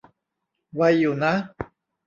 [0.75, 1.33] ไวอยู่นะ